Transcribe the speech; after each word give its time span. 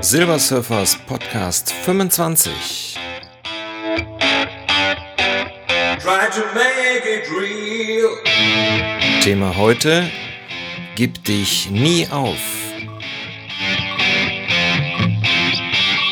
Silver 0.00 0.38
Surfers 0.38 0.96
Podcast 1.06 1.72
25. 1.72 2.96
Thema 9.22 9.56
heute: 9.56 10.10
Gib 10.94 11.22
dich 11.24 11.70
nie 11.70 12.08
auf. 12.08 12.55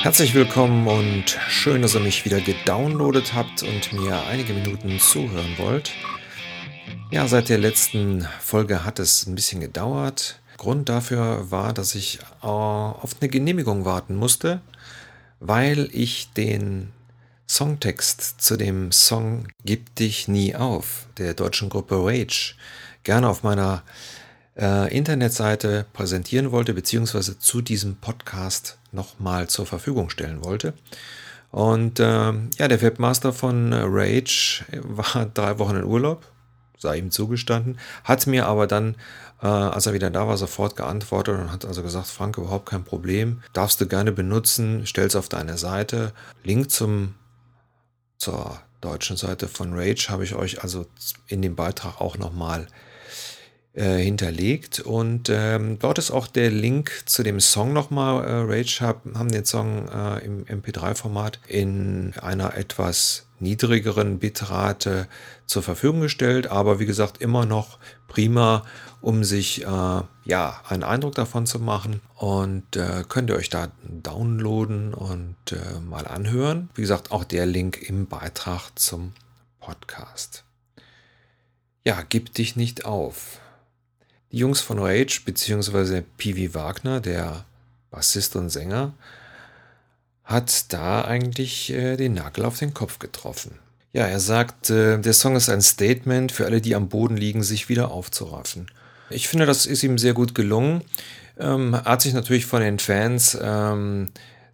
Herzlich 0.05 0.35
willkommen 0.35 0.87
und 0.87 1.31
schön, 1.49 1.81
dass 1.81 1.95
ihr 1.95 2.01
mich 2.01 2.27
wieder 2.27 2.39
gedownloadet 2.39 3.33
habt 3.33 3.63
und 3.63 3.95
mir 3.95 4.23
einige 4.27 4.53
Minuten 4.53 5.01
zuhören 5.01 5.57
wollt. 5.57 5.93
Ja, 7.11 7.27
seit 7.27 7.49
der 7.49 7.57
letzten 7.57 8.29
Folge 8.39 8.85
hat 8.85 8.99
es 8.99 9.27
ein 9.27 9.35
bisschen 9.35 9.63
gedauert. 9.63 10.41
Grund 10.59 10.91
dafür 10.91 11.51
war, 11.51 11.73
dass 11.73 11.95
ich 11.95 12.19
äh, 12.43 12.47
auf 12.47 13.17
eine 13.19 13.31
Genehmigung 13.31 13.87
warten 13.87 14.15
musste, 14.15 14.61
weil 15.41 15.89
ich 15.91 16.31
den 16.35 16.93
Songtext 17.49 18.43
zu 18.43 18.59
dem 18.59 18.93
Song 18.93 19.49
Gib 19.65 19.97
dich 19.97 20.29
nie 20.29 20.55
auf 20.55 21.07
der 21.17 21.33
deutschen 21.33 21.71
Gruppe 21.71 21.97
Rage 21.97 22.57
gerne 23.05 23.27
auf 23.27 23.43
meiner 23.43 23.83
äh, 24.57 24.95
Internetseite 24.97 25.87
präsentieren 25.93 26.53
wollte, 26.53 26.75
beziehungsweise 26.75 27.39
zu 27.39 27.61
diesem 27.61 27.97
Podcast 27.97 28.79
nochmal 28.93 29.49
zur 29.49 29.67
Verfügung 29.67 30.11
stellen 30.11 30.45
wollte. 30.45 30.75
Und 31.51 32.01
äh, 32.01 32.05
ja, 32.05 32.69
der 32.69 32.83
Webmaster 32.83 33.33
von 33.33 33.73
Rage 33.73 34.65
war 34.83 35.27
drei 35.35 35.59
Wochen 35.59 35.77
in 35.77 35.85
Urlaub, 35.85 36.27
sei 36.79 36.99
ihm 36.99 37.11
zugestanden, 37.11 37.79
hat 38.03 38.27
mir 38.27 38.47
aber 38.47 38.67
dann 38.67 38.97
äh, 39.45 39.47
als 39.47 39.87
er 39.87 39.93
wieder 39.93 40.11
da 40.11 40.27
war, 40.27 40.39
sofort 40.39 40.75
geantwortet 40.75 41.39
und 41.39 41.53
hat 41.53 41.67
also 41.67 41.83
gesagt, 41.83 42.07
Frank, 42.07 42.39
überhaupt 42.39 42.67
kein 42.67 42.83
Problem, 42.83 43.43
darfst 43.53 43.79
du 43.81 43.87
gerne 43.87 44.11
benutzen, 44.11 44.87
stell's 44.87 45.17
auf 45.17 45.29
deine 45.29 45.59
Seite. 45.59 46.13
Link 46.43 46.71
zum, 46.71 47.15
zur 48.17 48.59
deutschen 48.81 49.19
Seite 49.19 49.47
von 49.47 49.75
Rage 49.75 50.07
habe 50.09 50.25
ich 50.25 50.35
euch 50.35 50.63
also 50.63 50.87
in 51.27 51.43
dem 51.43 51.57
Beitrag 51.57 52.01
auch 52.01 52.17
nochmal 52.17 52.67
äh, 53.75 53.97
hinterlegt 53.97 54.81
und 54.81 55.29
ähm, 55.31 55.79
dort 55.81 55.99
ist 55.99 56.11
auch 56.11 56.29
der 56.29 56.51
Link 56.51 57.03
zu 57.07 57.23
dem 57.23 57.41
Song 57.41 57.73
nochmal. 57.73 58.25
Äh, 58.25 58.53
Rage 58.53 58.79
hab, 58.81 59.05
haben 59.15 59.31
den 59.31 59.45
Song 59.45 59.89
äh, 59.89 60.25
im 60.25 60.45
MP3-Format 60.45 61.41
in 61.49 62.15
einer 62.21 62.57
etwas 62.57 63.27
niedrigeren 63.41 64.21
Bitrate 64.21 65.09
zur 65.47 65.63
Verfügung 65.63 66.03
gestellt, 66.03 66.47
aber 66.47 66.79
wie 66.79 66.87
gesagt 66.87 67.21
immer 67.21 67.47
noch 67.47 67.79
prima, 68.07 68.65
um 69.01 69.25
sich 69.25 69.65
äh, 69.65 69.67
ja 69.67 70.61
einen 70.69 70.85
Eindruck 70.85 71.17
davon 71.17 71.45
zu 71.45 71.59
machen 71.59 72.01
und 72.15 72.77
äh, 72.77 73.05
könnt 73.09 73.29
ihr 73.29 73.37
euch 73.37 73.51
da 73.51 73.73
downloaden 73.83 74.95
und 74.95 75.37
äh, 75.51 75.81
mal 75.81 76.07
anhören. 76.07 76.71
Wie 76.75 76.83
gesagt, 76.83 77.11
auch 77.11 77.25
der 77.25 77.45
Link 77.45 77.89
im 77.89 78.07
Beitrag 78.07 78.71
zum 78.77 79.13
Podcast. 79.59 80.45
Ja, 81.85 82.03
gib 82.09 82.33
dich 82.35 82.57
nicht 82.57 82.85
auf. 82.85 83.41
Jungs 84.35 84.61
von 84.61 84.79
Rage 84.79 85.23
bzw. 85.25 86.03
Pivi 86.17 86.55
Wagner, 86.55 87.01
der 87.01 87.45
Bassist 87.91 88.37
und 88.37 88.51
Sänger, 88.51 88.93
hat 90.25 90.73
da 90.73 91.05
eigentlich 91.05 91.73
äh, 91.73 91.97
den 91.97 92.15
Nagel 92.15 92.45
auf 92.45 92.59
den 92.59 92.75
Kopf 92.75 92.99
getroffen. 92.99 93.59
Ja, 93.93 94.07
er 94.07 94.21
sagt, 94.21 94.71
äh, 94.71 94.99
der 94.99 95.13
Song 95.13 95.37
ist 95.37 95.49
ein 95.49 95.63
Statement 95.63 96.33
für 96.33 96.47
alle, 96.47 96.61
die 96.61 96.75
am 96.75 96.89
Boden 96.89 97.17
liegen, 97.17 97.43
sich 97.43 97.69
wieder 97.69 97.93
aufzuraffen. 97.93 98.67
Ich 99.11 99.29
finde, 99.29 99.47
das 99.47 99.67
ist 99.67 99.85
ihm 99.85 99.99
sehr 99.99 100.15
gut 100.15 100.35
gelungen. 100.35 100.83
Ähm, 101.39 101.77
hat 101.77 102.03
sich 102.03 102.15
natürlich 102.15 102.47
von 102.47 102.61
den 102.61 102.79
Fans 102.79 103.39
ähm, 103.41 104.11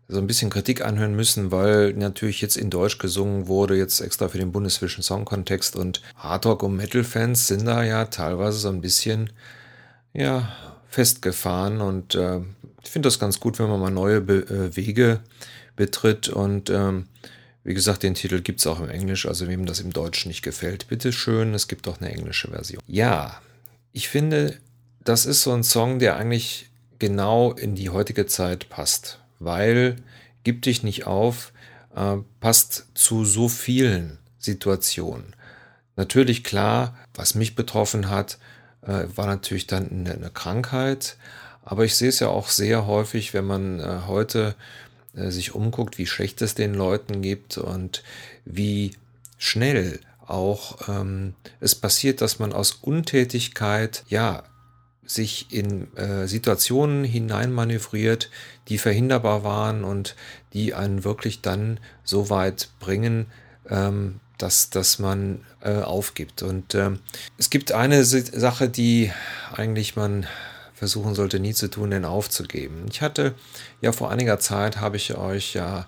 so 0.09 0.19
ein 0.19 0.27
bisschen 0.27 0.51
Kritik 0.51 0.85
anhören 0.85 1.15
müssen, 1.15 1.53
weil 1.53 1.95
natürlich 1.95 2.41
jetzt 2.43 2.57
in 2.57 2.69
Deutsch 2.69 2.99
gesungen 2.99 3.47
wurde, 3.47 3.77
jetzt 3.77 4.01
extra 4.01 4.29
für 4.29 4.39
den 4.39 4.53
Bundeswischen 4.53 5.03
Song-Kontext 5.03 5.77
und 5.77 6.03
Hardrock- 6.17 6.65
und 6.65 6.77
Metal-Fans 6.77 7.47
sind 7.47 7.65
da 7.65 7.83
ja 7.83 8.07
teilweise 8.07 8.59
so 8.59 8.69
ein 8.69 8.81
bisschen, 8.81 9.31
ja, 10.13 10.51
festgefahren 10.89 11.81
und 11.81 12.15
äh, 12.15 12.41
ich 12.83 12.91
finde 12.91 13.07
das 13.07 13.19
ganz 13.19 13.41
gut, 13.41 13.59
wenn 13.59 13.69
man 13.69 13.81
mal 13.81 13.91
neue 13.91 14.21
Be 14.21 14.41
äh, 14.49 14.77
Wege 14.77 15.21
betritt 15.77 16.29
und 16.29 16.71
ähm, 16.71 17.07
wie 17.63 17.75
gesagt, 17.75 18.03
den 18.03 18.15
Titel 18.15 18.41
gibt 18.41 18.61
es 18.61 18.67
auch 18.67 18.81
im 18.81 18.89
Englisch, 18.89 19.27
also 19.27 19.47
wem 19.47 19.67
das 19.67 19.81
im 19.81 19.93
Deutschen 19.93 20.29
nicht 20.29 20.43
gefällt, 20.43 20.89
bitteschön, 20.89 21.55
es 21.55 21.69
gibt 21.69 21.87
auch 21.89 22.01
eine 22.01 22.11
englische 22.11 22.49
Version. 22.49 22.83
Ja, 22.87 23.41
ich 23.93 24.09
finde, 24.09 24.57
das 25.05 25.27
ist 25.27 25.43
so 25.43 25.53
ein 25.53 25.63
Song, 25.63 25.99
der 25.99 26.17
eigentlich 26.17 26.71
genau 26.99 27.53
in 27.53 27.75
die 27.75 27.91
heutige 27.91 28.27
Zeit 28.27 28.69
passt, 28.69 29.21
weil 29.39 29.97
Gib 30.45 30.63
dich 30.63 30.83
nicht 30.83 31.07
auf 31.07 31.53
äh, 31.95 32.17
passt 32.41 32.87
zu 32.95 33.25
so 33.25 33.49
vielen 33.49 34.19
Situationen. 34.39 35.37
Natürlich 35.97 36.45
klar, 36.45 36.97
was 37.15 37.35
mich 37.35 37.55
betroffen 37.55 38.09
hat, 38.09 38.39
äh, 38.83 39.05
war 39.15 39.27
natürlich 39.27 39.67
dann 39.67 39.91
eine, 39.91 40.13
eine, 40.13 40.31
Krankheit, 40.31 41.17
aber 41.65 41.85
ich 41.85 41.95
sehe 41.97 42.09
es 42.09 42.21
ja 42.21 42.29
auch 42.29 42.49
sehr 42.49 42.87
häufig, 42.87 43.35
wenn 43.35 43.45
man 43.45 43.81
äh, 43.81 44.01
heute 44.07 44.55
äh, 45.15 45.31
sich 45.31 45.55
umguckt, 45.55 45.99
wie 45.99 46.07
schlecht 46.07 46.43
es 46.43 46.55
den 46.55 46.75
Leuten 46.75 47.23
gibt 47.23 47.59
und 47.59 48.03
wie 48.45 48.93
schnell 49.39 50.01
auch 50.27 50.89
ähm, 50.89 51.35
es 51.59 51.75
passiert, 51.75 52.21
dass 52.21 52.39
man 52.39 52.53
aus 52.53 52.73
Untätigkeit 52.73 54.05
ja 54.09 54.45
sich 55.05 55.53
in 55.53 55.95
äh, 55.97 56.29
Situationen 56.29 57.03
hineinmanövriert, 57.03 58.31
die 58.69 58.79
verhinderbar 58.79 59.43
waren 59.43 59.83
und 59.83 60.15
die 60.53 60.73
einen 60.73 61.03
wirklich 61.03 61.41
dann 61.41 61.81
so 62.05 62.31
weit 62.31 62.69
bringen, 62.79 63.27
ähm, 63.69 64.21
dass, 64.43 64.71
dass 64.71 64.99
man 64.99 65.45
äh, 65.61 65.81
aufgibt. 65.81 66.43
Und 66.43 66.75
ähm, 66.75 67.01
es 67.39 67.51
gibt 67.51 67.73
eine 67.73 68.05
Sache, 68.05 68.69
die 68.69 69.13
eigentlich 69.53 69.97
man 69.97 70.27
versuchen 70.75 71.15
sollte, 71.15 71.41
nie 71.41 71.53
zu 71.53 71.69
tun, 71.69 71.91
denn 71.91 72.05
aufzugeben. 72.05 72.87
Ich 72.91 73.03
hatte 73.03 73.35
ja 73.81 73.93
vor 73.93 74.11
einiger 74.11 74.39
Zeit, 74.39 74.79
habe 74.79 74.97
ich 74.97 75.15
euch 75.15 75.55
ja 75.55 75.87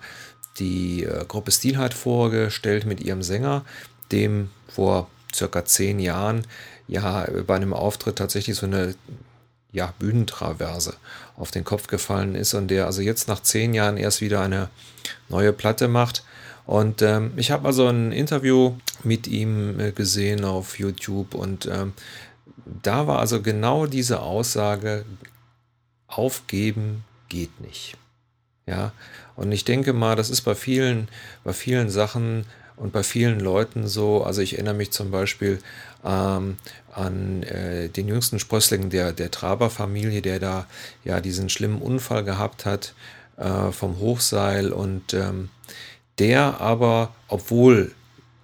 die 0.59 1.03
äh, 1.03 1.25
Gruppe 1.25 1.51
Stilheit 1.51 1.93
vorgestellt 1.93 2.85
mit 2.85 3.01
ihrem 3.01 3.23
Sänger, 3.23 3.65
dem 4.11 4.51
vor 4.67 5.09
circa 5.33 5.65
zehn 5.65 5.99
Jahren 5.99 6.45
ja 6.87 7.27
bei 7.47 7.55
einem 7.55 7.73
Auftritt 7.73 8.17
tatsächlich 8.17 8.55
so 8.55 8.67
eine 8.67 8.93
ja, 9.71 9.93
Bühnentraverse 9.97 10.93
auf 11.35 11.49
den 11.49 11.63
Kopf 11.63 11.87
gefallen 11.87 12.35
ist 12.35 12.53
und 12.53 12.67
der 12.67 12.85
also 12.85 13.01
jetzt 13.01 13.27
nach 13.27 13.41
zehn 13.41 13.73
Jahren 13.73 13.97
erst 13.97 14.21
wieder 14.21 14.41
eine 14.41 14.69
neue 15.29 15.51
Platte 15.51 15.87
macht. 15.87 16.23
Und 16.65 17.01
ähm, 17.01 17.33
ich 17.35 17.51
habe 17.51 17.67
also 17.67 17.87
ein 17.87 18.11
Interview 18.11 18.75
mit 19.03 19.27
ihm 19.27 19.79
äh, 19.79 19.91
gesehen 19.91 20.45
auf 20.45 20.79
YouTube 20.79 21.35
und 21.35 21.65
ähm, 21.65 21.93
da 22.81 23.07
war 23.07 23.19
also 23.19 23.41
genau 23.41 23.85
diese 23.85 24.21
Aussage, 24.21 25.03
aufgeben 26.07 27.03
geht 27.27 27.59
nicht. 27.59 27.97
Ja, 28.65 28.93
und 29.35 29.51
ich 29.51 29.65
denke 29.65 29.91
mal, 29.91 30.15
das 30.15 30.29
ist 30.29 30.41
bei 30.41 30.55
vielen, 30.55 31.09
bei 31.43 31.51
vielen 31.51 31.89
Sachen 31.89 32.45
und 32.77 32.93
bei 32.93 33.03
vielen 33.03 33.39
Leuten 33.39 33.87
so, 33.87 34.23
also 34.23 34.41
ich 34.41 34.53
erinnere 34.53 34.75
mich 34.75 34.91
zum 34.91 35.11
Beispiel 35.11 35.59
ähm, 36.05 36.57
an 36.93 37.43
äh, 37.43 37.89
den 37.89 38.07
jüngsten 38.07 38.39
Sprössling 38.39 38.89
der, 38.89 39.11
der 39.11 39.31
Traber-Familie, 39.31 40.21
der 40.21 40.39
da 40.39 40.67
ja 41.03 41.19
diesen 41.19 41.49
schlimmen 41.49 41.81
Unfall 41.81 42.23
gehabt 42.23 42.65
hat 42.65 42.93
äh, 43.37 43.71
vom 43.71 43.99
Hochseil 43.99 44.71
und 44.71 45.13
ähm, 45.13 45.49
der 46.19 46.61
aber, 46.61 47.13
obwohl 47.27 47.93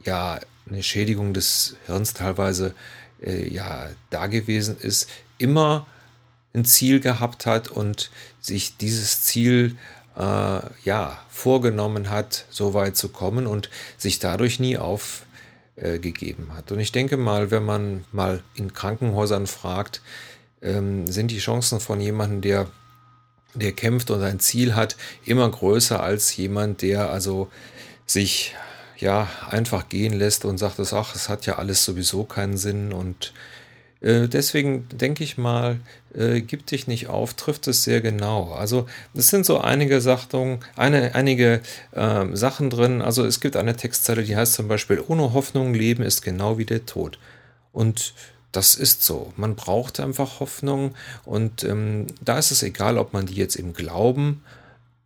ja 0.04 0.40
eine 0.68 0.84
Schädigung 0.84 1.34
des 1.34 1.76
Hirns 1.86 2.14
teilweise 2.14 2.74
äh, 3.22 3.48
ja 3.48 3.90
da 4.10 4.28
gewesen 4.28 4.78
ist, 4.80 5.10
immer 5.38 5.88
ein 6.54 6.66
Ziel 6.66 7.00
gehabt 7.00 7.46
hat 7.46 7.70
und 7.70 8.10
sich 8.42 8.78
dieses 8.78 9.24
Ziel 9.24 9.78
äh, 10.18 10.62
ja, 10.84 11.20
vorgenommen 11.30 12.10
hat, 12.10 12.46
so 12.50 12.74
weit 12.74 12.98
zu 12.98 13.10
kommen 13.10 13.48
und 13.48 13.70
sich 13.98 14.20
dadurch 14.20 14.60
nie 14.60 14.78
aufgegeben 14.78 16.48
äh, 16.50 16.56
hat. 16.56 16.72
Und 16.72 16.80
ich 16.80 16.92
denke 16.92 17.18
mal, 17.18 17.52
wenn 17.52 17.64
man 17.64 18.06
mal 18.12 18.44
in 18.56 18.74
Krankenhäusern 18.74 19.48
fragt, 19.48 20.02
ähm, 20.62 21.08
sind 21.08 21.32
die 21.32 21.40
Chancen 21.40 21.80
von 21.80 22.02
jemandem, 22.02 22.42
der, 22.42 22.68
der 23.54 23.72
kämpft 23.72 24.12
und 24.12 24.22
ein 24.24 24.40
Ziel 24.40 24.76
hat, 24.76 24.96
immer 25.26 25.50
größer 25.50 26.02
als 26.02 26.36
jemand, 26.36 26.82
der 26.82 27.10
also 27.10 27.50
sich 28.06 28.56
ja 28.98 29.28
einfach 29.50 29.90
gehen 29.90 30.14
lässt 30.14 30.46
und 30.46 30.58
sagt, 30.58 30.80
ach, 30.94 31.16
es 31.16 31.30
hat 31.30 31.46
ja 31.46 31.58
alles 31.58 31.86
sowieso 31.86 32.24
keinen 32.24 32.58
Sinn 32.58 32.92
und 32.92 33.34
äh, 34.02 34.28
deswegen 34.28 34.88
denke 34.90 35.24
ich 35.24 35.38
mal, 35.38 35.80
äh, 36.14 36.42
gib 36.42 36.66
dich 36.68 36.88
nicht 36.88 37.08
auf, 37.08 37.34
trifft 37.34 37.68
es 37.68 37.84
sehr 37.84 38.02
genau. 38.02 38.52
Also 38.54 38.88
es 39.14 39.28
sind 39.28 39.46
so 39.46 39.60
einige 39.60 40.02
Sachen, 40.02 40.60
eine, 40.76 41.16
einige 41.16 41.62
äh, 41.92 42.26
Sachen 42.34 42.70
drin. 42.70 43.02
Also 43.02 43.26
es 43.26 43.42
gibt 43.42 43.56
eine 43.56 43.76
Textzeile, 43.76 44.24
die 44.24 44.36
heißt 44.38 44.54
zum 44.54 44.68
Beispiel, 44.68 45.04
ohne 45.06 45.34
Hoffnung 45.34 45.74
leben 45.74 46.04
ist 46.04 46.22
genau 46.22 46.58
wie 46.58 46.66
der 46.66 46.86
Tod. 46.86 47.20
Und 47.74 48.14
das 48.52 48.76
ist 48.76 49.04
so. 49.04 49.34
Man 49.36 49.56
braucht 49.56 50.00
einfach 50.00 50.40
Hoffnung 50.40 50.96
und 51.26 51.64
ähm, 51.64 52.08
da 52.22 52.38
ist 52.38 52.52
es 52.52 52.64
egal, 52.64 52.98
ob 52.98 53.14
man 53.14 53.26
die 53.26 53.36
jetzt 53.36 53.56
im 53.56 53.74
Glauben 53.74 54.44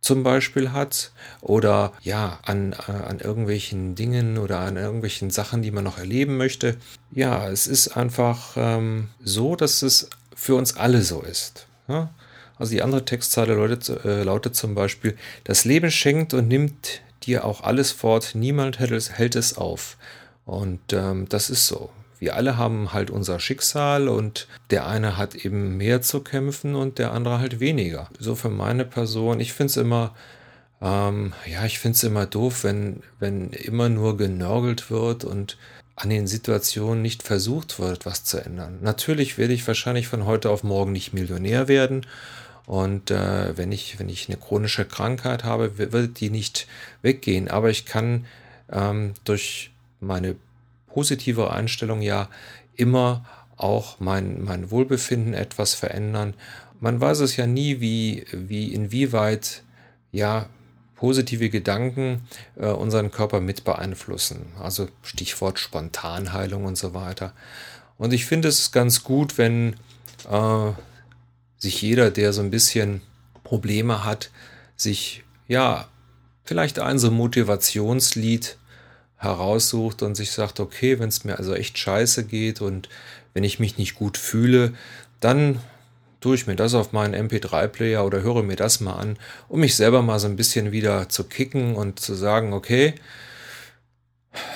zum 0.00 0.22
Beispiel 0.22 0.72
hat 0.72 1.12
oder 1.40 1.92
ja, 2.02 2.38
an, 2.42 2.74
äh, 2.88 2.92
an 2.92 3.20
irgendwelchen 3.20 3.94
Dingen 3.94 4.38
oder 4.38 4.60
an 4.60 4.76
irgendwelchen 4.76 5.30
Sachen, 5.30 5.62
die 5.62 5.70
man 5.70 5.84
noch 5.84 5.98
erleben 5.98 6.36
möchte. 6.36 6.76
Ja, 7.12 7.48
es 7.48 7.66
ist 7.66 7.96
einfach 7.96 8.54
ähm, 8.56 9.08
so, 9.22 9.56
dass 9.56 9.82
es 9.82 10.10
für 10.34 10.56
uns 10.56 10.76
alle 10.76 11.02
so 11.02 11.22
ist. 11.22 11.66
Ja? 11.88 12.10
Also 12.58 12.72
die 12.72 12.82
andere 12.82 13.04
Textzeile 13.04 13.54
lautet, 13.54 13.88
äh, 14.04 14.22
lautet 14.22 14.56
zum 14.56 14.74
Beispiel, 14.74 15.16
das 15.44 15.64
Leben 15.64 15.90
schenkt 15.90 16.34
und 16.34 16.48
nimmt 16.48 17.00
dir 17.22 17.44
auch 17.44 17.62
alles 17.62 17.90
fort, 17.90 18.32
niemand 18.34 18.78
hält 18.78 18.90
es, 18.90 19.10
hält 19.10 19.36
es 19.36 19.56
auf. 19.56 19.96
Und 20.44 20.92
ähm, 20.92 21.26
das 21.30 21.48
ist 21.48 21.66
so 21.66 21.90
wir 22.18 22.36
alle 22.36 22.56
haben 22.56 22.92
halt 22.92 23.10
unser 23.10 23.40
Schicksal 23.40 24.08
und 24.08 24.48
der 24.70 24.86
eine 24.86 25.16
hat 25.16 25.34
eben 25.34 25.76
mehr 25.76 26.02
zu 26.02 26.20
kämpfen 26.20 26.74
und 26.74 26.98
der 26.98 27.12
andere 27.12 27.38
halt 27.38 27.60
weniger. 27.60 28.08
So 28.18 28.34
für 28.34 28.50
meine 28.50 28.84
Person, 28.84 29.40
ich 29.40 29.52
finde 29.52 29.70
es 29.70 29.76
immer, 29.76 30.14
ähm, 30.80 31.32
ja, 31.46 31.64
ich 31.64 31.78
finde 31.78 31.96
es 31.96 32.04
immer 32.04 32.26
doof, 32.26 32.64
wenn, 32.64 33.02
wenn 33.18 33.50
immer 33.50 33.88
nur 33.88 34.16
genörgelt 34.16 34.90
wird 34.90 35.24
und 35.24 35.58
an 35.96 36.10
den 36.10 36.26
Situationen 36.26 37.02
nicht 37.02 37.22
versucht 37.22 37.78
wird, 37.78 38.04
was 38.04 38.24
zu 38.24 38.38
ändern. 38.38 38.78
Natürlich 38.82 39.38
werde 39.38 39.54
ich 39.54 39.66
wahrscheinlich 39.66 40.08
von 40.08 40.26
heute 40.26 40.50
auf 40.50 40.64
morgen 40.64 40.92
nicht 40.92 41.12
Millionär 41.12 41.68
werden. 41.68 42.06
Und 42.66 43.10
äh, 43.10 43.56
wenn, 43.56 43.70
ich, 43.72 43.98
wenn 43.98 44.08
ich 44.08 44.28
eine 44.28 44.38
chronische 44.38 44.84
Krankheit 44.84 45.44
habe, 45.44 45.78
wird 45.78 46.20
die 46.20 46.30
nicht 46.30 46.66
weggehen. 47.02 47.48
Aber 47.48 47.70
ich 47.70 47.84
kann 47.84 48.24
ähm, 48.72 49.12
durch 49.24 49.70
meine 50.00 50.36
positive 50.94 51.50
Einstellung 51.50 52.02
ja 52.02 52.28
immer 52.76 53.24
auch 53.56 53.98
mein, 53.98 54.44
mein 54.44 54.70
Wohlbefinden 54.70 55.34
etwas 55.34 55.74
verändern. 55.74 56.34
Man 56.80 57.00
weiß 57.00 57.18
es 57.20 57.36
ja 57.36 57.46
nie, 57.48 57.80
wie, 57.80 58.24
wie 58.32 58.72
inwieweit 58.72 59.64
ja 60.12 60.46
positive 60.94 61.50
Gedanken 61.50 62.28
äh, 62.56 62.66
unseren 62.66 63.10
Körper 63.10 63.40
mit 63.40 63.64
beeinflussen. 63.64 64.46
Also 64.60 64.88
Stichwort 65.02 65.58
Spontanheilung 65.58 66.64
und 66.64 66.78
so 66.78 66.94
weiter. 66.94 67.32
Und 67.98 68.12
ich 68.12 68.24
finde 68.24 68.48
es 68.48 68.70
ganz 68.70 69.02
gut, 69.02 69.36
wenn 69.36 69.74
äh, 70.30 70.70
sich 71.58 71.82
jeder, 71.82 72.12
der 72.12 72.32
so 72.32 72.40
ein 72.40 72.50
bisschen 72.50 73.00
Probleme 73.42 74.04
hat, 74.04 74.30
sich 74.76 75.24
ja 75.48 75.88
vielleicht 76.44 76.78
ein 76.78 77.00
so 77.00 77.10
Motivationslied 77.10 78.58
heraussucht 79.16 80.02
und 80.02 80.14
sich 80.14 80.32
sagt, 80.32 80.60
okay, 80.60 80.98
wenn 80.98 81.08
es 81.08 81.24
mir 81.24 81.38
also 81.38 81.54
echt 81.54 81.78
scheiße 81.78 82.24
geht 82.24 82.60
und 82.60 82.88
wenn 83.32 83.44
ich 83.44 83.58
mich 83.58 83.78
nicht 83.78 83.94
gut 83.94 84.18
fühle, 84.18 84.74
dann 85.20 85.60
tue 86.20 86.36
ich 86.36 86.46
mir 86.46 86.56
das 86.56 86.74
auf 86.74 86.92
meinen 86.92 87.28
MP3-Player 87.28 88.04
oder 88.04 88.22
höre 88.22 88.42
mir 88.42 88.56
das 88.56 88.80
mal 88.80 88.94
an, 88.94 89.18
um 89.48 89.60
mich 89.60 89.76
selber 89.76 90.00
mal 90.00 90.18
so 90.18 90.26
ein 90.26 90.36
bisschen 90.36 90.72
wieder 90.72 91.08
zu 91.08 91.24
kicken 91.24 91.76
und 91.76 92.00
zu 92.00 92.14
sagen, 92.14 92.52
okay, 92.52 92.94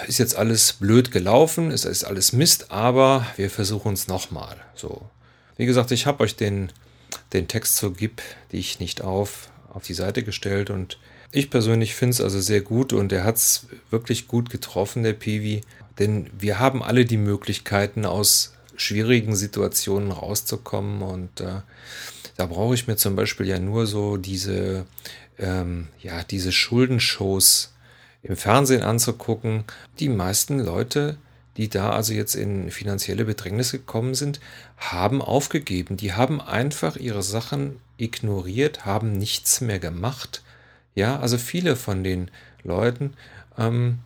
ist 0.06 0.18
jetzt 0.18 0.36
alles 0.36 0.72
blöd 0.72 1.10
gelaufen, 1.10 1.70
ist, 1.70 1.84
ist 1.84 2.04
alles 2.04 2.32
Mist, 2.32 2.70
aber 2.70 3.26
wir 3.36 3.50
versuchen 3.50 3.92
es 3.92 4.08
nochmal. 4.08 4.56
So. 4.74 5.02
Wie 5.56 5.66
gesagt, 5.66 5.90
ich 5.90 6.06
habe 6.06 6.24
euch 6.24 6.36
den, 6.36 6.72
den 7.32 7.48
Text 7.48 7.76
zur 7.76 7.94
GIP, 7.94 8.22
die 8.52 8.58
ich 8.58 8.80
nicht 8.80 9.02
auf, 9.02 9.50
auf 9.72 9.82
die 9.82 9.94
Seite 9.94 10.22
gestellt 10.22 10.70
und 10.70 10.98
ich 11.30 11.50
persönlich 11.50 11.94
finde 11.94 12.12
es 12.12 12.20
also 12.20 12.40
sehr 12.40 12.62
gut 12.62 12.92
und 12.92 13.12
er 13.12 13.24
hat 13.24 13.36
es 13.36 13.66
wirklich 13.90 14.28
gut 14.28 14.50
getroffen, 14.50 15.02
der 15.02 15.12
Piwi. 15.12 15.60
Denn 15.98 16.30
wir 16.38 16.58
haben 16.58 16.82
alle 16.82 17.04
die 17.04 17.16
Möglichkeiten, 17.16 18.06
aus 18.06 18.54
schwierigen 18.76 19.36
Situationen 19.36 20.12
rauszukommen. 20.12 21.02
Und 21.02 21.40
äh, 21.40 21.60
da 22.36 22.46
brauche 22.46 22.74
ich 22.74 22.86
mir 22.86 22.96
zum 22.96 23.16
Beispiel 23.16 23.46
ja 23.46 23.58
nur 23.58 23.86
so 23.86 24.16
diese, 24.16 24.86
ähm, 25.38 25.88
ja, 26.00 26.22
diese 26.22 26.52
Schuldenshows 26.52 27.74
im 28.22 28.36
Fernsehen 28.36 28.82
anzugucken. 28.82 29.64
Die 29.98 30.08
meisten 30.08 30.60
Leute, 30.60 31.18
die 31.56 31.68
da 31.68 31.90
also 31.90 32.14
jetzt 32.14 32.36
in 32.36 32.70
finanzielle 32.70 33.24
Bedrängnis 33.24 33.72
gekommen 33.72 34.14
sind, 34.14 34.40
haben 34.76 35.20
aufgegeben. 35.20 35.96
Die 35.96 36.12
haben 36.14 36.40
einfach 36.40 36.96
ihre 36.96 37.22
Sachen 37.22 37.80
ignoriert, 37.98 38.86
haben 38.86 39.18
nichts 39.18 39.60
mehr 39.60 39.80
gemacht 39.80 40.42
ja, 40.98 41.18
also 41.20 41.38
viele 41.38 41.76
von 41.76 42.02
den 42.02 42.28
Leuten, 42.64 43.14
ähm, 43.56 44.00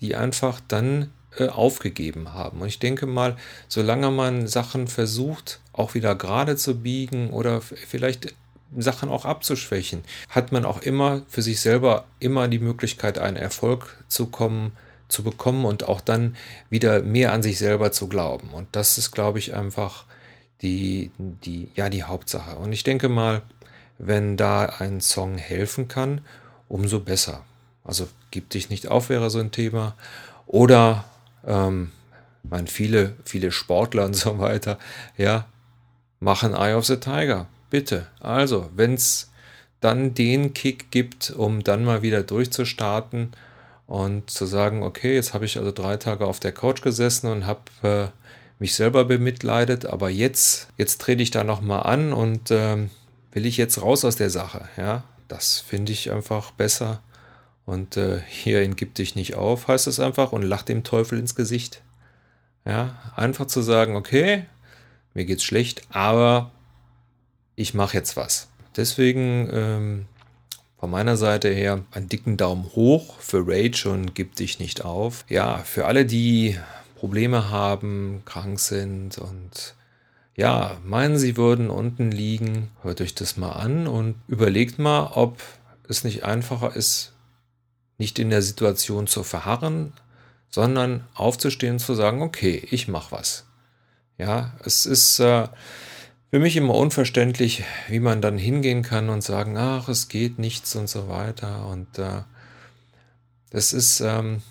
die 0.00 0.16
einfach 0.16 0.60
dann 0.66 1.10
äh, 1.36 1.48
aufgegeben 1.48 2.32
haben. 2.32 2.62
Und 2.62 2.68
ich 2.68 2.78
denke 2.78 3.06
mal, 3.06 3.36
solange 3.68 4.10
man 4.10 4.46
Sachen 4.46 4.88
versucht, 4.88 5.60
auch 5.74 5.92
wieder 5.92 6.14
gerade 6.14 6.56
zu 6.56 6.80
biegen 6.80 7.30
oder 7.30 7.60
vielleicht 7.60 8.34
Sachen 8.76 9.10
auch 9.10 9.26
abzuschwächen, 9.26 10.02
hat 10.30 10.52
man 10.52 10.64
auch 10.64 10.80
immer 10.80 11.22
für 11.28 11.42
sich 11.42 11.60
selber 11.60 12.06
immer 12.18 12.48
die 12.48 12.60
Möglichkeit, 12.60 13.18
einen 13.18 13.36
Erfolg 13.36 14.02
zu 14.08 14.26
kommen, 14.26 14.72
zu 15.08 15.22
bekommen 15.22 15.66
und 15.66 15.86
auch 15.86 16.00
dann 16.00 16.34
wieder 16.70 17.02
mehr 17.02 17.34
an 17.34 17.42
sich 17.42 17.58
selber 17.58 17.92
zu 17.92 18.08
glauben. 18.08 18.50
Und 18.50 18.68
das 18.72 18.96
ist, 18.96 19.10
glaube 19.10 19.38
ich, 19.38 19.54
einfach 19.54 20.06
die, 20.62 21.10
die, 21.18 21.68
ja, 21.74 21.90
die 21.90 22.04
Hauptsache. 22.04 22.56
Und 22.56 22.72
ich 22.72 22.84
denke 22.84 23.10
mal, 23.10 23.42
wenn 24.00 24.36
da 24.36 24.66
ein 24.66 25.00
Song 25.00 25.36
helfen 25.36 25.86
kann, 25.88 26.22
umso 26.68 27.00
besser. 27.00 27.44
Also 27.84 28.08
gib 28.30 28.50
dich 28.50 28.70
nicht 28.70 28.88
auf 28.88 29.10
wäre 29.10 29.30
so 29.30 29.38
ein 29.38 29.50
Thema. 29.50 29.94
Oder 30.46 31.04
ähm, 31.46 31.92
meine, 32.42 32.66
viele, 32.66 33.14
viele 33.24 33.52
Sportler 33.52 34.06
und 34.06 34.16
so 34.16 34.38
weiter, 34.38 34.78
ja, 35.16 35.46
machen 36.18 36.54
Eye 36.54 36.74
of 36.74 36.86
the 36.86 36.96
Tiger. 36.96 37.46
Bitte. 37.68 38.06
Also, 38.18 38.70
wenn 38.74 38.94
es 38.94 39.30
dann 39.80 40.14
den 40.14 40.54
Kick 40.54 40.90
gibt, 40.90 41.30
um 41.30 41.62
dann 41.62 41.84
mal 41.84 42.02
wieder 42.02 42.22
durchzustarten 42.22 43.32
und 43.86 44.30
zu 44.30 44.46
sagen, 44.46 44.82
okay, 44.82 45.14
jetzt 45.14 45.34
habe 45.34 45.44
ich 45.44 45.58
also 45.58 45.72
drei 45.72 45.96
Tage 45.96 46.26
auf 46.26 46.40
der 46.40 46.52
Couch 46.52 46.82
gesessen 46.82 47.28
und 47.28 47.46
habe 47.46 47.60
äh, 47.82 48.06
mich 48.58 48.74
selber 48.74 49.04
bemitleidet, 49.04 49.86
aber 49.86 50.10
jetzt, 50.10 50.68
jetzt 50.76 51.00
trete 51.00 51.22
ich 51.22 51.30
da 51.30 51.44
nochmal 51.44 51.84
an 51.84 52.12
und 52.12 52.50
ähm, 52.50 52.90
will 53.32 53.46
ich 53.46 53.56
jetzt 53.56 53.80
raus 53.80 54.04
aus 54.04 54.16
der 54.16 54.30
Sache. 54.30 54.68
Ja, 54.76 55.04
das 55.28 55.60
finde 55.60 55.92
ich 55.92 56.10
einfach 56.10 56.50
besser. 56.52 57.02
Und 57.64 57.96
äh, 57.96 58.20
hierin 58.26 58.74
gib 58.74 58.94
dich 58.94 59.14
nicht 59.14 59.34
auf, 59.34 59.68
heißt 59.68 59.86
es 59.86 60.00
einfach, 60.00 60.32
und 60.32 60.42
lach 60.42 60.62
dem 60.62 60.82
Teufel 60.82 61.18
ins 61.18 61.34
Gesicht. 61.34 61.82
Ja, 62.64 63.12
einfach 63.16 63.46
zu 63.46 63.62
sagen, 63.62 63.96
okay, 63.96 64.44
mir 65.14 65.24
geht's 65.24 65.44
schlecht, 65.44 65.82
aber 65.90 66.50
ich 67.56 67.74
mache 67.74 67.96
jetzt 67.96 68.16
was. 68.16 68.48
Deswegen 68.76 69.48
ähm, 69.52 70.06
von 70.78 70.90
meiner 70.90 71.16
Seite 71.16 71.48
her 71.48 71.84
einen 71.90 72.08
dicken 72.08 72.36
Daumen 72.36 72.64
hoch 72.74 73.18
für 73.20 73.44
Rage 73.46 73.88
und 73.90 74.14
gib 74.14 74.36
dich 74.36 74.58
nicht 74.58 74.84
auf. 74.84 75.24
Ja, 75.28 75.58
für 75.58 75.86
alle, 75.86 76.06
die 76.06 76.58
Probleme 76.96 77.50
haben, 77.50 78.22
krank 78.24 78.60
sind 78.60 79.18
und 79.18 79.74
ja, 80.36 80.78
meinen, 80.84 81.18
Sie 81.18 81.36
würden 81.36 81.70
unten 81.70 82.10
liegen, 82.10 82.70
hört 82.82 83.00
euch 83.00 83.14
das 83.14 83.36
mal 83.36 83.52
an 83.52 83.86
und 83.86 84.16
überlegt 84.28 84.78
mal, 84.78 85.12
ob 85.14 85.42
es 85.88 86.04
nicht 86.04 86.24
einfacher 86.24 86.74
ist, 86.74 87.12
nicht 87.98 88.18
in 88.18 88.30
der 88.30 88.42
Situation 88.42 89.06
zu 89.06 89.22
verharren, 89.22 89.92
sondern 90.48 91.04
aufzustehen 91.14 91.74
und 91.74 91.78
zu 91.80 91.94
sagen, 91.94 92.22
okay, 92.22 92.66
ich 92.70 92.88
mache 92.88 93.12
was. 93.12 93.46
Ja, 94.18 94.52
es 94.64 94.86
ist 94.86 95.18
äh, 95.20 95.48
für 96.30 96.38
mich 96.38 96.56
immer 96.56 96.74
unverständlich, 96.74 97.64
wie 97.88 98.00
man 98.00 98.20
dann 98.20 98.38
hingehen 98.38 98.82
kann 98.82 99.08
und 99.08 99.22
sagen, 99.22 99.56
ach, 99.56 99.88
es 99.88 100.08
geht 100.08 100.38
nichts 100.38 100.76
und 100.76 100.88
so 100.88 101.08
weiter. 101.08 101.66
Und 101.66 101.98
äh, 101.98 102.22
das 103.50 103.72
ist, 103.72 104.00
ähm, 104.00 104.42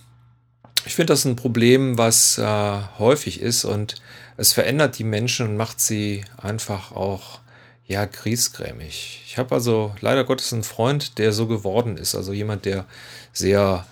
ich 0.89 0.96
finde 0.96 1.13
das 1.13 1.24
ein 1.24 1.36
Problem, 1.36 2.00
was 2.00 2.39
äh, 2.39 2.79
häufig 2.98 3.41
ist 3.41 3.63
und 3.63 4.01
es 4.38 4.53
verändert 4.53 4.98
die 4.98 5.03
Menschen 5.03 5.48
und 5.48 5.55
macht 5.55 5.79
sie 5.79 6.25
einfach 6.36 6.93
auch 6.93 7.41
ja 7.86 8.05
griesgrämig. 8.05 9.22
Ich 9.24 9.38
habe 9.38 9.53
also 9.53 9.93
leider 10.01 10.24
Gottes 10.24 10.51
einen 10.51 10.63
Freund, 10.63 11.19
der 11.19 11.31
so 11.31 11.46
geworden 11.46 11.96
ist, 11.96 12.15
also 12.15 12.34
jemand, 12.34 12.65
der 12.65 12.88
sehr 13.34 13.86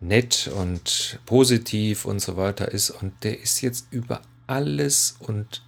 nett 0.00 0.50
und 0.54 1.20
positiv 1.26 2.06
und 2.06 2.22
so 2.22 2.38
weiter 2.38 2.72
ist 2.72 2.88
und 2.92 3.12
der 3.24 3.42
ist 3.42 3.60
jetzt 3.60 3.88
über 3.90 4.22
alles 4.46 5.16
und 5.18 5.62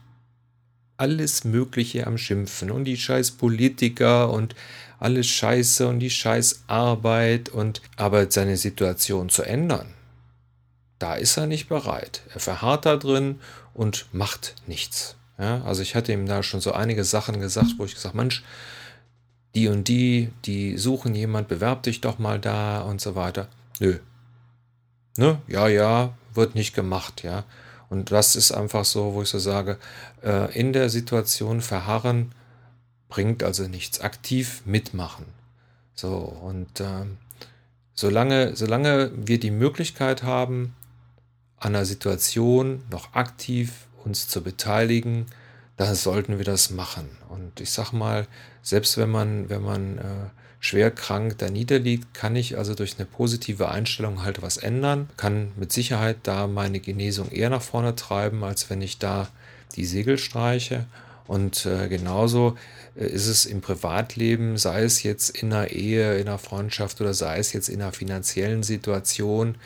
alles 0.97 1.45
Mögliche 1.45 2.07
am 2.07 2.17
Schimpfen 2.17 2.71
und 2.71 2.85
die 2.85 2.97
scheiß 2.97 3.33
Politiker 3.33 4.31
und 4.31 4.55
alles 4.99 5.27
Scheiße 5.27 5.87
und 5.87 5.99
die 5.99 6.09
scheiß 6.09 6.65
Arbeit 6.69 7.51
und 7.51 7.83
aber 7.97 8.31
seine 8.31 8.57
Situation 8.57 9.29
zu 9.29 9.43
ändern 9.43 9.93
da 11.01 11.15
ist 11.15 11.37
er 11.37 11.47
nicht 11.47 11.69
bereit. 11.69 12.23
Er 12.33 12.41
verharrt 12.41 12.87
da 12.87 12.97
drin 12.97 13.41
und 13.75 14.07
macht 14.13 14.55
nichts. 14.67 15.17
Ja, 15.39 15.63
also 15.65 15.83
ich 15.83 15.95
hatte 15.95 16.13
ihm 16.13 16.27
da 16.27 16.43
schon 16.43 16.61
so 16.61 16.73
einige 16.73 17.03
Sachen 17.03 17.41
gesagt, 17.41 17.75
wo 17.79 17.85
ich 17.85 17.95
gesagt, 17.95 18.15
Mensch, 18.15 18.45
die 19.55 19.69
und 19.69 19.89
die, 19.89 20.31
die 20.45 20.77
suchen 20.77 21.15
jemand, 21.15 21.49
bewerb 21.49 21.83
dich 21.83 22.01
doch 22.01 22.19
mal 22.19 22.39
da 22.39 22.83
und 22.83 23.01
so 23.01 23.15
weiter. 23.15 23.49
Nö. 23.81 23.99
Ne? 25.17 25.41
Ja, 25.49 25.67
ja, 25.67 26.13
wird 26.35 26.55
nicht 26.55 26.75
gemacht, 26.75 27.23
ja. 27.25 27.45
Und 27.89 28.13
das 28.13 28.37
ist 28.37 28.53
einfach 28.53 28.85
so, 28.85 29.15
wo 29.15 29.23
ich 29.23 29.29
so 29.29 29.39
sage, 29.39 29.79
äh, 30.23 30.57
in 30.57 30.73
der 30.73 30.91
Situation 30.91 31.61
verharren 31.63 32.33
bringt 33.09 33.43
also 33.43 33.67
nichts. 33.67 34.01
Aktiv 34.01 34.63
mitmachen. 34.65 35.25
So, 35.95 36.15
und 36.17 36.81
äh, 36.81 37.07
solange, 37.95 38.55
solange 38.55 39.11
wir 39.15 39.41
die 39.41 39.51
Möglichkeit 39.51 40.23
haben, 40.23 40.77
an 41.61 41.77
einer 41.77 41.85
Situation 41.85 42.83
noch 42.91 43.15
aktiv 43.15 43.87
uns 44.05 44.29
zu 44.29 44.43
beteiligen, 44.43 45.27
dann 45.77 45.95
sollten 45.95 46.39
wir 46.39 46.45
das 46.45 46.71
machen. 46.71 47.09
Und 47.29 47.61
ich 47.61 47.71
sag 47.71 47.93
mal, 47.93 48.27
selbst 48.63 48.97
wenn 48.97 49.11
man, 49.11 49.49
wenn 49.49 49.63
man 49.63 49.99
äh, 49.99 50.03
schwer 50.59 50.91
krank 50.91 51.39
da 51.39 51.49
niederliegt, 51.51 52.13
kann 52.13 52.37
ich 52.37 52.59
also 52.59 52.75
durch 52.75 52.97
eine 52.99 53.07
positive 53.07 53.71
Einstellung 53.71 54.23
halt 54.23 54.43
was 54.43 54.57
ändern, 54.57 55.09
kann 55.17 55.53
mit 55.57 55.73
Sicherheit 55.73 56.19
da 56.25 56.47
meine 56.47 56.81
Genesung 56.81 57.31
eher 57.31 57.51
nach 57.51 57.63
vorne 57.63 57.95
treiben, 57.95 58.45
als 58.45 58.69
wenn 58.69 58.83
ich 58.83 58.99
da 58.99 59.29
die 59.77 59.87
Segel 59.87 60.19
streiche. 60.19 60.87
Und 61.27 61.67
äh, 61.67 61.89
genauso 61.89 62.57
äh, 62.97 63.07
ist 63.07 63.27
es 63.27 63.47
im 63.47 63.61
Privatleben, 63.61 64.57
sei 64.57 64.83
es 64.83 65.03
jetzt 65.03 65.31
in 65.31 65.53
einer 65.53 65.71
Ehe, 65.71 66.19
in 66.19 66.29
einer 66.29 66.39
Freundschaft 66.39 67.01
oder 67.01 67.15
sei 67.15 67.39
es 67.39 67.53
jetzt 67.53 67.69
in 67.69 67.83
einer 67.83 67.93
finanziellen 67.93 68.63
Situation. 68.63 69.57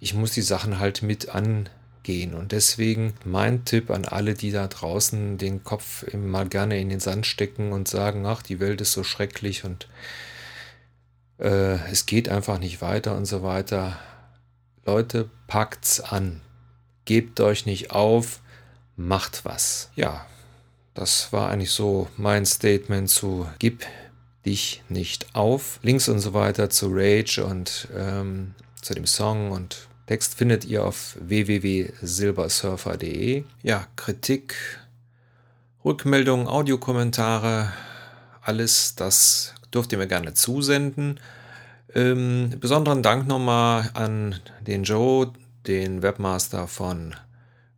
Ich 0.00 0.14
muss 0.14 0.32
die 0.32 0.42
Sachen 0.42 0.78
halt 0.78 1.02
mit 1.02 1.28
angehen. 1.28 2.34
Und 2.34 2.52
deswegen 2.52 3.14
mein 3.24 3.64
Tipp 3.64 3.90
an 3.90 4.04
alle, 4.04 4.34
die 4.34 4.50
da 4.50 4.66
draußen 4.66 5.38
den 5.38 5.62
Kopf 5.64 6.04
mal 6.12 6.48
gerne 6.48 6.80
in 6.80 6.88
den 6.88 7.00
Sand 7.00 7.26
stecken 7.26 7.72
und 7.72 7.88
sagen, 7.88 8.26
ach, 8.26 8.42
die 8.42 8.60
Welt 8.60 8.80
ist 8.80 8.92
so 8.92 9.04
schrecklich 9.04 9.64
und 9.64 9.88
äh, 11.38 11.78
es 11.90 12.06
geht 12.06 12.28
einfach 12.28 12.58
nicht 12.58 12.82
weiter 12.82 13.16
und 13.16 13.26
so 13.26 13.42
weiter. 13.42 13.98
Leute, 14.84 15.30
packt's 15.46 16.00
an. 16.00 16.40
Gebt 17.04 17.40
euch 17.40 17.66
nicht 17.66 17.90
auf, 17.90 18.40
macht 18.96 19.44
was. 19.44 19.90
Ja, 19.94 20.26
das 20.94 21.32
war 21.32 21.50
eigentlich 21.50 21.70
so 21.70 22.08
mein 22.16 22.44
Statement 22.46 23.08
zu 23.08 23.46
Gib 23.58 23.86
dich 24.44 24.82
nicht 24.88 25.34
auf. 25.34 25.78
Links 25.82 26.08
und 26.08 26.18
so 26.18 26.34
weiter 26.34 26.68
zu 26.70 26.88
Rage 26.90 27.44
und 27.44 27.86
ähm, 27.96 28.56
zu 28.80 28.94
dem 28.94 29.06
Song 29.06 29.52
und 29.52 29.86
Text 30.06 30.34
findet 30.34 30.64
ihr 30.64 30.84
auf 30.84 31.16
www.silbersurfer.de. 31.20 33.44
Ja, 33.62 33.86
Kritik, 33.96 34.56
Rückmeldungen, 35.84 36.48
Audiokommentare, 36.48 37.72
alles 38.42 38.94
das 38.96 39.54
dürft 39.72 39.92
ihr 39.92 39.98
mir 39.98 40.08
gerne 40.08 40.34
zusenden. 40.34 41.20
Ähm, 41.94 42.54
besonderen 42.58 43.02
Dank 43.02 43.28
nochmal 43.28 43.90
an 43.94 44.40
den 44.66 44.82
Joe, 44.82 45.32
den 45.66 46.02
Webmaster 46.02 46.66
von 46.66 47.14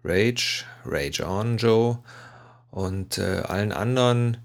Rage, 0.03 0.65
Rage 0.85 1.25
On 1.27 1.59
Joe 1.59 1.99
und 2.75 3.19
äh, 3.19 3.43
allen 3.47 3.71
anderen 3.71 4.39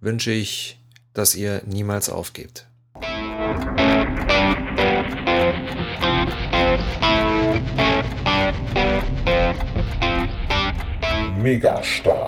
wünsche 0.00 0.30
ich, 0.30 0.80
dass 1.12 1.34
ihr 1.34 1.60
niemals 1.66 2.08
aufgebt. 2.08 2.66
Mega 11.36 11.82
stark. 11.82 12.23